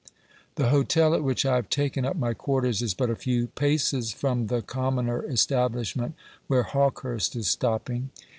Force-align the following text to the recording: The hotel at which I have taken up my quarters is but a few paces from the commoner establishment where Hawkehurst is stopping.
The 0.55 0.69
hotel 0.69 1.13
at 1.13 1.23
which 1.23 1.45
I 1.45 1.57
have 1.57 1.69
taken 1.69 2.05
up 2.05 2.15
my 2.15 2.33
quarters 2.33 2.81
is 2.81 2.95
but 2.95 3.11
a 3.11 3.15
few 3.15 3.45
paces 3.49 4.11
from 4.13 4.47
the 4.47 4.63
commoner 4.63 5.23
establishment 5.23 6.15
where 6.47 6.63
Hawkehurst 6.63 7.35
is 7.35 7.45
stopping. 7.51 8.09